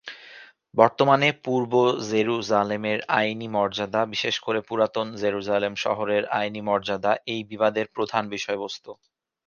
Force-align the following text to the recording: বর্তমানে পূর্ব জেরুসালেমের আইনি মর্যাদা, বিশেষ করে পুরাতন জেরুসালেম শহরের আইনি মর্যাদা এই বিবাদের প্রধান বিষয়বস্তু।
বর্তমানে 0.73 1.27
পূর্ব 1.45 1.73
জেরুসালেমের 2.09 2.99
আইনি 3.17 3.47
মর্যাদা, 3.47 4.01
বিশেষ 4.05 4.35
করে 4.39 4.59
পুরাতন 4.67 5.07
জেরুসালেম 5.21 5.73
শহরের 5.75 6.23
আইনি 6.39 6.61
মর্যাদা 6.61 7.11
এই 7.25 7.41
বিবাদের 7.51 7.85
প্রধান 7.95 8.23
বিষয়বস্তু। 8.35 8.91